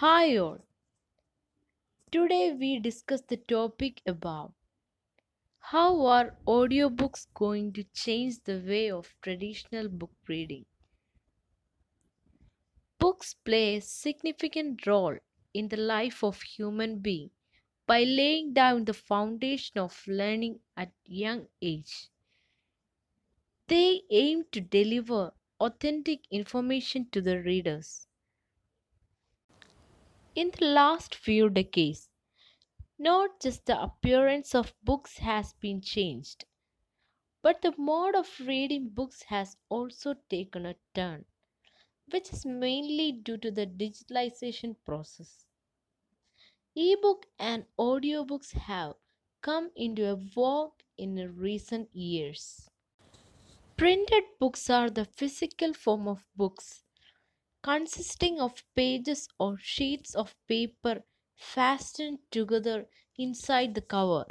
Hi 0.00 0.36
all. 0.38 0.60
Today 2.12 2.52
we 2.52 2.80
discuss 2.80 3.22
the 3.22 3.38
topic 3.38 4.02
about 4.04 4.52
how 5.60 6.04
are 6.04 6.36
audiobooks 6.48 7.32
going 7.32 7.72
to 7.72 7.84
change 7.84 8.42
the 8.42 8.58
way 8.58 8.90
of 8.90 9.14
traditional 9.22 9.88
book 9.88 10.16
reading. 10.26 10.66
Books 13.00 13.34
play 13.34 13.74
a 13.76 13.80
significant 13.80 14.86
role 14.86 15.18
in 15.52 15.66
the 15.68 15.76
life 15.76 16.22
of 16.22 16.42
human 16.42 17.00
being 17.00 17.32
by 17.86 18.04
laying 18.04 18.52
down 18.52 18.84
the 18.84 18.94
foundation 18.94 19.78
of 19.78 20.06
learning 20.06 20.60
at 20.76 20.92
young 21.06 21.48
age. 21.62 22.10
They 23.68 24.02
aim 24.10 24.46
to 24.50 24.60
deliver 24.60 25.32
authentic 25.60 26.26
information 26.28 27.08
to 27.10 27.20
the 27.20 27.40
readers. 27.40 28.07
In 30.38 30.52
the 30.52 30.64
last 30.66 31.16
few 31.16 31.50
decades, 31.50 32.08
not 32.98 33.40
just 33.40 33.66
the 33.66 33.82
appearance 33.82 34.54
of 34.54 34.74
books 34.84 35.18
has 35.18 35.54
been 35.54 35.80
changed, 35.80 36.44
but 37.42 37.62
the 37.62 37.74
mode 37.76 38.14
of 38.14 38.40
reading 38.40 38.90
books 38.90 39.22
has 39.24 39.56
also 39.68 40.14
taken 40.30 40.66
a 40.66 40.76
turn, 40.94 41.26
which 42.10 42.32
is 42.32 42.46
mainly 42.46 43.12
due 43.12 43.38
to 43.38 43.50
the 43.50 43.66
digitalization 43.66 44.76
process. 44.84 45.46
Ebook 46.74 47.26
and 47.38 47.66
audiobooks 47.78 48.52
have 48.52 48.94
come 49.42 49.70
into 49.76 50.06
a 50.10 50.16
vogue 50.16 50.80
in 50.96 51.16
recent 51.36 51.94
years. 51.94 52.70
Printed 53.78 54.24
books 54.38 54.68
are 54.68 54.90
the 54.90 55.06
physical 55.06 55.72
form 55.72 56.06
of 56.06 56.26
books 56.36 56.84
consisting 57.68 58.40
of 58.40 58.64
pages 58.74 59.28
or 59.38 59.58
sheets 59.58 60.14
of 60.14 60.36
paper 60.48 61.04
fastened 61.36 62.20
together 62.30 62.88
inside 63.18 63.74
the 63.74 63.82
cover. 63.82 64.26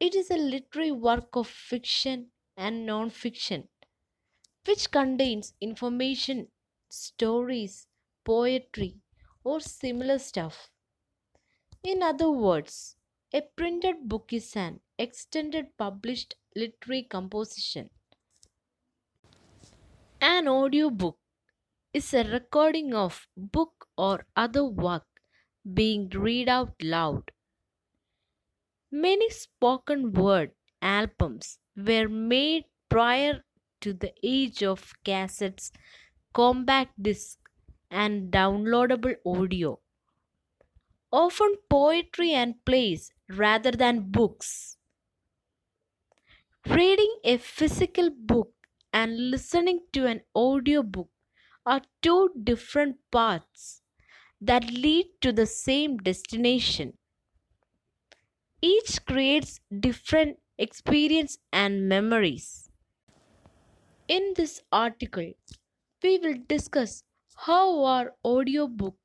It 0.00 0.16
is 0.16 0.28
a 0.28 0.36
literary 0.36 0.90
work 0.90 1.36
of 1.36 1.46
fiction 1.46 2.32
and 2.56 2.84
non 2.84 3.10
fiction 3.10 3.68
which 4.66 4.92
contains 4.92 5.54
information, 5.60 6.52
stories, 6.88 7.88
poetry, 8.24 9.02
or 9.42 9.60
similar 9.60 10.18
stuff. 10.20 10.70
In 11.82 12.04
other 12.04 12.30
words, 12.30 12.94
a 13.32 13.40
printed 13.42 14.08
book 14.08 14.32
is 14.32 14.54
an 14.54 14.80
extended 14.96 15.76
published 15.76 16.36
literary 16.54 17.02
composition. 17.02 17.90
An 20.20 20.46
audiobook 20.46 21.18
is 21.92 22.14
a 22.14 22.24
recording 22.24 22.94
of 22.94 23.28
book 23.36 23.88
or 23.98 24.26
other 24.34 24.64
work 24.64 25.06
being 25.74 26.08
read 26.10 26.48
out 26.48 26.74
loud. 26.82 27.30
Many 28.92 29.30
spoken 29.30 30.12
word 30.12 30.54
albums 30.82 31.58
were 31.74 32.06
made 32.06 32.66
prior 32.90 33.42
to 33.80 33.94
the 33.94 34.12
age 34.22 34.62
of 34.62 34.92
cassettes, 35.04 35.72
compact 36.34 37.02
disc, 37.02 37.40
and 37.90 38.30
downloadable 38.30 39.16
audio. 39.24 39.80
Often 41.12 41.56
poetry 41.68 42.32
and 42.32 42.64
plays 42.64 43.12
rather 43.28 43.70
than 43.72 44.10
books. 44.10 44.78
Reading 46.66 47.18
a 47.24 47.36
physical 47.38 48.10
book 48.10 48.54
and 48.92 49.30
listening 49.32 49.88
to 49.92 50.06
an 50.06 50.22
audiobook 50.36 51.10
are 51.68 51.82
two 52.02 52.30
different 52.42 52.98
paths 53.12 53.82
that 54.40 54.70
lead 54.70 55.06
to 55.22 55.32
the 55.32 55.46
same 55.46 55.98
destination. 55.98 56.98
Each 58.62 59.04
creates 59.04 59.58
different 59.80 60.38
experience 60.58 61.38
and 61.52 61.88
memories. 61.88 62.70
In 64.06 64.34
this 64.34 64.60
article, 64.70 65.32
we 66.02 66.18
will 66.18 66.34
discuss 66.48 67.04
how 67.36 67.84
our 67.84 68.16
audiobook 68.24 68.98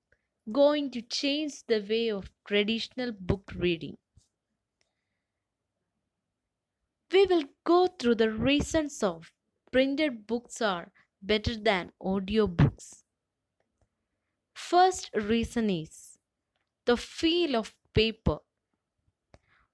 going 0.51 0.91
to 0.91 1.01
change 1.03 1.63
the 1.67 1.79
way 1.81 2.09
of 2.11 2.31
traditional 2.45 3.11
book 3.11 3.51
reading. 3.55 3.97
We 7.13 7.25
will 7.27 7.45
go 7.63 7.87
through 7.87 8.15
the 8.15 8.29
reasons 8.29 9.01
of 9.03 9.31
printed 9.71 10.27
books 10.27 10.61
are 10.61 10.91
better 11.23 11.55
than 11.57 11.93
audiobooks. 12.01 13.03
First 14.55 15.11
reason 15.13 15.69
is 15.69 16.17
the 16.85 16.97
feel 16.97 17.55
of 17.55 17.75
paper. 17.93 18.39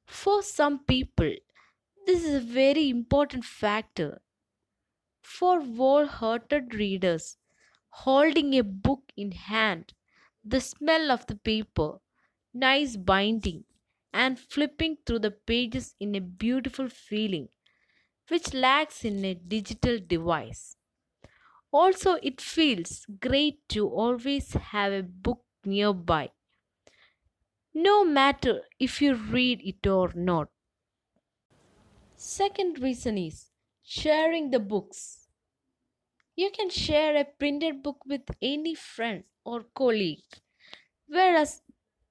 For 0.08 0.42
some 0.44 0.84
people, 0.84 1.34
this 2.06 2.26
is 2.26 2.36
a 2.36 2.46
very 2.46 2.90
important 2.90 3.46
factor. 3.46 4.22
For 5.24 5.62
whole-hearted 5.64 6.74
readers, 6.76 7.38
holding 7.90 8.54
a 8.56 8.64
book 8.64 9.14
in 9.16 9.32
hand, 9.32 9.94
the 10.44 10.60
smell 10.60 11.10
of 11.12 11.26
the 11.28 11.38
paper, 11.38 12.00
nice 12.54 12.98
binding, 12.98 13.66
and 14.14 14.40
flipping 14.40 14.98
through 15.06 15.20
the 15.20 15.32
pages 15.32 15.96
in 16.02 16.16
a 16.16 16.22
beautiful 16.22 16.90
feeling 16.90 17.50
which 18.30 18.54
lacks 18.54 19.06
in 19.06 19.26
a 19.26 19.36
digital 19.36 20.00
device. 20.00 20.79
Also, 21.72 22.14
it 22.22 22.40
feels 22.42 23.08
great 23.20 23.68
to 23.70 23.90
always 23.90 24.54
have 24.54 24.94
a 24.94 25.02
book 25.02 25.46
nearby, 25.66 26.32
no 27.74 28.06
matter 28.06 28.62
if 28.80 29.02
you 29.02 29.16
read 29.16 29.60
it 29.64 29.88
or 29.88 30.14
not. 30.14 30.52
Second 32.18 32.78
reason 32.78 33.18
is 33.18 33.50
sharing 33.82 34.52
the 34.52 34.60
books. 34.60 35.28
You 36.36 36.50
can 36.50 36.72
share 36.72 37.16
a 37.16 37.24
printed 37.24 37.84
book 37.84 38.04
with 38.04 38.24
any 38.42 38.74
friend 38.74 39.26
or 39.46 39.62
colleague, 39.62 40.24
whereas 41.08 41.64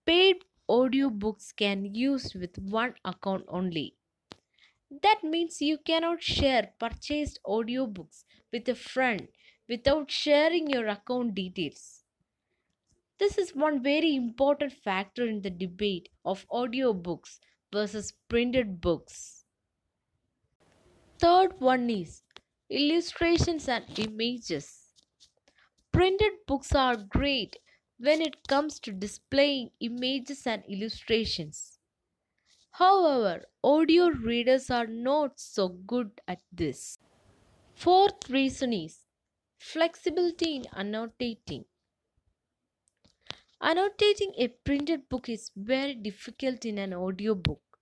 paid 0.07 0.45
audiobooks 0.69 1.57
can 1.57 1.95
use 1.95 2.35
with 2.35 2.59
one 2.59 2.97
account 3.05 3.47
only. 3.49 3.97
That 4.91 5.25
means 5.25 5.63
you 5.63 5.79
cannot 5.79 6.23
share 6.23 6.75
purchased 6.79 7.41
audiobooks 7.47 8.25
with 8.53 8.69
a 8.69 8.75
friend 8.75 9.29
without 9.69 10.11
sharing 10.11 10.69
your 10.71 10.89
account 10.89 11.35
details. 11.35 12.05
This 13.19 13.37
is 13.37 13.55
one 13.55 13.83
very 13.83 14.15
important 14.15 14.73
factor 14.73 15.27
in 15.29 15.43
the 15.43 15.51
debate 15.51 16.09
of 16.25 16.49
audiobooks 16.49 17.39
versus 17.71 18.13
printed 18.31 18.81
books. 18.81 19.45
Third 21.19 21.61
one 21.61 21.91
is 21.91 22.23
illustrations 22.71 23.69
and 23.69 23.85
images. 23.99 24.95
Printed 25.93 26.47
books 26.47 26.75
are 26.75 26.97
great 26.97 27.57
when 27.99 28.23
it 28.23 28.49
comes 28.49 28.81
to 28.81 28.93
displaying 28.93 29.73
images 29.81 30.47
and 30.47 30.65
illustrations. 30.67 31.79
However, 32.73 33.47
audio 33.65 34.09
readers 34.09 34.71
are 34.71 34.87
not 34.87 35.41
so 35.41 35.69
good 35.69 36.21
at 36.29 36.43
this. 36.53 36.99
Fourth 37.75 38.31
reason 38.31 38.73
is 38.73 39.08
flexibility 39.59 40.57
in 40.57 40.67
annotating. 40.75 41.67
Annotating 43.61 44.33
a 44.37 44.49
printed 44.49 45.09
book 45.09 45.29
is 45.29 45.53
very 45.55 45.95
difficult 45.95 46.65
in 46.65 46.77
an 46.77 46.93
audiobook. 46.93 47.79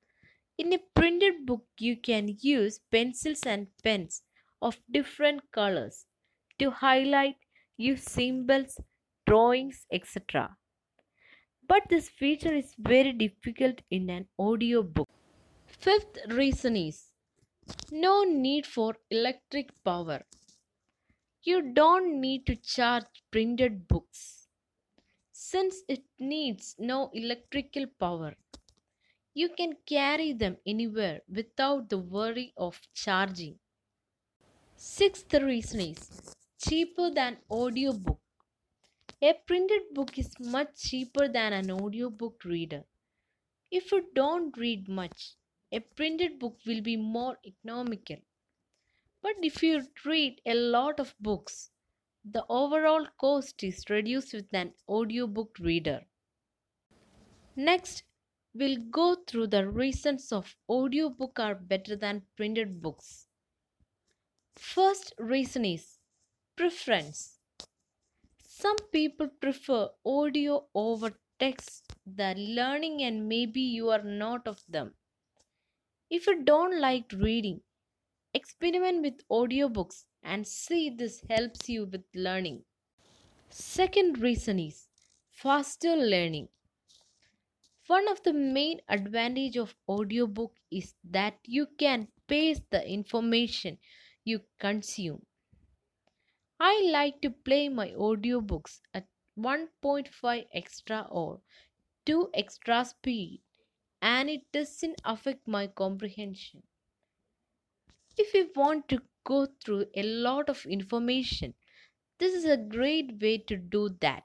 In 0.59 0.73
a 0.73 0.79
printed 0.79 1.47
book, 1.47 1.69
you 1.79 1.97
can 1.97 2.37
use 2.41 2.79
pencils 2.79 3.43
and 3.47 3.69
pens 3.83 4.23
of 4.61 4.83
different 4.91 5.51
colors 5.53 6.07
to 6.59 6.71
highlight, 6.73 7.37
use 7.79 8.05
symbols, 8.05 8.81
drawings, 9.27 9.87
etc. 9.91 10.59
But 11.63 11.91
this 11.91 12.09
feature 12.09 12.55
is 12.55 12.75
very 12.79 13.13
difficult 13.13 13.83
in 13.91 14.09
an 14.09 14.29
audiobook. 14.39 15.11
Fifth 15.67 16.19
reason 16.29 16.77
is 16.77 17.13
no 17.91 18.25
need 18.25 18.67
for 18.67 18.97
electric 19.11 19.83
power. 19.85 20.25
You 21.47 21.63
don't 21.73 22.21
need 22.21 22.45
to 22.45 22.57
charge 22.57 23.07
printed 23.31 23.89
books 23.89 24.49
since 25.33 25.83
it 25.89 26.05
needs 26.19 26.77
no 26.79 27.11
electrical 27.15 27.87
power. 27.87 28.37
You 29.35 29.51
can 29.51 29.77
carry 29.87 30.33
them 30.33 30.59
anywhere 30.67 31.23
without 31.29 31.91
the 31.91 31.99
worry 31.99 32.53
of 32.57 32.81
charging. 32.93 33.61
Sixth 34.79 35.35
reason 35.35 35.81
is 35.81 36.35
cheaper 36.59 37.11
than 37.11 37.43
audiobook. 37.51 38.21
A 39.21 39.35
printed 39.35 39.93
book 39.93 40.17
is 40.19 40.41
much 40.41 40.81
cheaper 40.83 41.29
than 41.29 41.53
an 41.53 41.71
audiobook 41.71 42.43
reader. 42.45 42.87
If 43.71 43.93
you 43.93 44.11
don't 44.15 44.57
read 44.57 44.89
much, 44.89 45.37
a 45.73 45.81
printed 45.81 46.39
book 46.39 46.59
will 46.67 46.83
be 46.83 46.97
more 46.97 47.39
economical. 47.45 48.19
But 49.27 49.45
if 49.45 49.61
you 49.61 49.83
read 50.05 50.41
a 50.47 50.55
lot 50.55 51.01
of 51.01 51.17
books, 51.19 51.73
the 52.25 52.47
overall 52.49 53.09
cost 53.19 53.65
is 53.65 53.91
reduced 53.91 54.33
with 54.33 54.55
an 54.55 54.75
audiobook 54.89 55.59
reader. 55.59 56.07
Next, 57.57 58.05
we'll 58.55 58.77
go 58.77 59.17
through 59.17 59.49
the 59.49 59.69
reasons 59.69 60.31
of 60.31 60.57
audiobook 60.71 61.41
are 61.41 61.57
better 61.57 61.97
than 61.97 62.29
printed 62.37 62.81
books. 62.81 63.27
First 64.59 65.15
reason 65.19 65.65
is 65.65 66.01
preference. 66.57 67.41
Some 68.49 68.77
people 68.93 69.29
prefer 69.29 69.91
audio 70.05 70.69
over 70.75 71.21
text, 71.39 71.93
the 72.07 72.35
learning, 72.35 73.03
and 73.03 73.29
maybe 73.29 73.61
you 73.61 73.91
are 73.91 74.03
not 74.03 74.49
of 74.49 74.65
them. 74.67 74.97
If 76.11 76.27
you 76.27 76.43
don't 76.43 76.81
like 76.81 77.13
reading, 77.13 77.63
experiment 78.37 79.03
with 79.03 79.27
audiobooks 79.29 80.05
and 80.23 80.47
see 80.47 80.89
if 80.89 80.99
this 80.99 81.23
helps 81.31 81.69
you 81.69 81.87
with 81.87 82.05
learning. 82.15 82.65
Second 83.49 84.19
reason 84.19 84.59
is 84.59 84.89
faster 85.31 85.97
learning. 85.97 86.49
One 87.87 88.09
of 88.09 88.23
the 88.23 88.33
main 88.35 88.81
advantage 88.89 89.57
of 89.57 89.75
audiobook 89.89 90.55
is 90.71 90.95
that 91.05 91.39
you 91.45 91.67
can 91.79 92.09
pace 92.27 92.61
the 92.71 92.87
information 92.87 93.79
you 94.25 94.41
consume. 94.59 95.25
I 96.61 96.89
like 96.93 97.21
to 97.23 97.31
play 97.31 97.69
my 97.69 97.91
audiobooks 97.93 98.81
at 98.93 99.07
1.5 99.39 100.47
extra 100.53 101.07
or 101.11 101.41
2 102.05 102.31
extra 102.35 102.85
speed 102.85 103.41
and 104.03 104.29
it 104.29 104.53
doesn't 104.53 105.01
affect 105.05 105.49
my 105.49 105.67
comprehension. 105.69 106.63
If 108.19 108.35
you 108.35 108.51
want 108.57 108.89
to 108.89 109.03
go 109.25 109.47
through 109.47 109.87
a 109.95 110.03
lot 110.03 110.49
of 110.49 110.67
information, 110.67 111.55
this 112.19 112.35
is 112.35 112.45
a 112.45 112.57
great 112.57 113.21
way 113.21 113.39
to 113.39 113.57
do 113.57 113.91
that. 114.01 114.25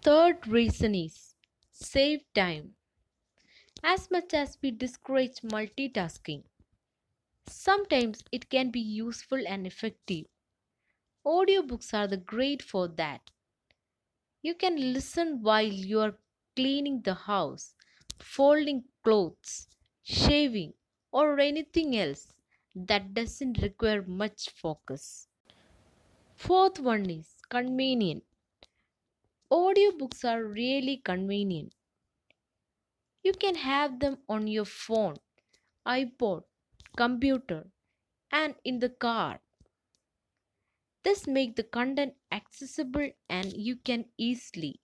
Third 0.00 0.46
reason 0.46 0.94
is 0.94 1.34
save 1.70 2.24
time. 2.32 2.76
As 3.82 4.10
much 4.10 4.34
as 4.34 4.58
we 4.60 4.70
discourage 4.70 5.40
multitasking, 5.40 6.44
sometimes 7.48 8.22
it 8.30 8.48
can 8.48 8.70
be 8.70 8.78
useful 8.78 9.44
and 9.48 9.66
effective. 9.66 10.26
Audiobooks 11.26 11.92
are 11.92 12.06
the 12.06 12.16
great 12.16 12.62
for 12.62 12.88
that. 12.88 13.30
You 14.40 14.54
can 14.54 14.94
listen 14.94 15.42
while 15.42 15.66
you 15.70 16.00
are 16.00 16.18
cleaning 16.54 17.02
the 17.02 17.12
house, 17.12 17.74
folding 18.18 18.88
clothes, 19.04 19.68
shaving, 20.04 20.72
or 21.12 21.38
anything 21.38 21.94
else 21.94 22.32
that 22.76 23.12
doesn't 23.14 23.60
require 23.60 24.02
much 24.04 24.50
focus. 24.50 25.28
Fourth 26.36 26.78
one 26.78 27.10
is 27.10 27.42
convenient. 27.50 28.22
Audiobooks 29.50 30.24
are 30.24 30.44
really 30.44 30.98
convenient. 30.98 31.74
You 33.22 33.34
can 33.34 33.56
have 33.56 34.00
them 34.00 34.22
on 34.26 34.46
your 34.46 34.64
phone, 34.64 35.16
iPod, 35.86 36.44
computer, 36.96 37.72
and 38.32 38.56
in 38.64 38.80
the 38.80 38.90
car. 38.90 39.42
This 41.04 41.26
makes 41.26 41.54
the 41.54 41.64
content 41.64 42.16
accessible 42.30 43.10
and 43.30 43.50
you 43.50 43.76
can 43.76 44.10
easily. 44.18 44.82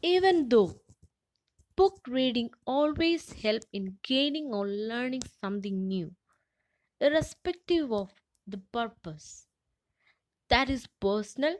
Even 0.00 0.48
though 0.48 0.80
book 1.76 2.00
reading 2.08 2.50
always 2.66 3.32
help 3.34 3.62
in 3.72 3.98
gaining 4.02 4.54
or 4.54 4.66
learning 4.66 5.22
something 5.22 5.86
new, 5.86 6.16
irrespective 7.00 7.92
of 7.92 8.22
the 8.46 8.58
purpose. 8.58 9.48
That 10.48 10.68
is 10.68 10.88
personal, 10.98 11.58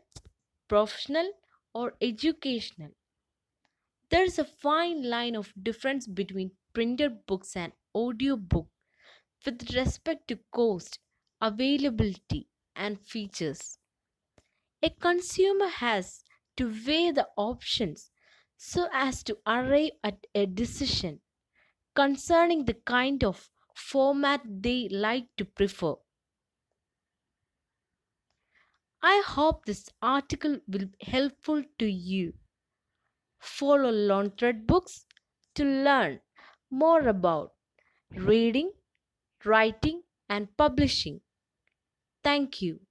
professional, 0.66 1.32
or 1.72 1.96
educational. 2.00 2.94
There 4.10 4.24
is 4.24 4.36
a 4.36 4.44
fine 4.44 5.04
line 5.04 5.36
of 5.36 5.52
difference 5.62 6.08
between 6.08 6.56
printed 6.72 7.24
books 7.24 7.54
and 7.54 7.72
audio 7.94 8.32
audiobook 8.34 8.68
with 9.44 9.74
respect 9.74 10.28
to 10.28 10.38
cost, 10.52 11.00
availability, 11.40 12.48
and 12.76 13.00
features. 13.00 13.78
A 14.82 14.88
consumer 14.88 15.68
has 15.68 16.24
to 16.56 16.68
weigh 16.86 17.10
the 17.10 17.28
options 17.36 18.10
so 18.56 18.88
as 18.92 19.22
to 19.24 19.38
arrive 19.46 19.92
at 20.04 20.26
a 20.34 20.46
decision 20.46 21.20
concerning 21.94 22.64
the 22.66 22.74
kind 22.74 23.24
of 23.24 23.50
format 23.74 24.42
they 24.46 24.88
like 24.90 25.28
to 25.36 25.44
prefer. 25.44 25.96
I 29.00 29.22
hope 29.26 29.64
this 29.64 29.88
article 30.02 30.60
will 30.68 30.84
be 30.88 30.96
helpful 31.06 31.64
to 31.78 31.86
you. 31.86 32.34
Follow 33.40 33.90
Launchred 33.90 34.66
Books 34.66 35.06
to 35.54 35.64
learn 35.64 36.20
more 36.68 37.08
about 37.08 37.54
reading, 38.10 38.72
writing, 39.44 40.04
and 40.28 40.56
publishing. 40.56 41.22
Thank 42.22 42.60
you. 42.60 42.85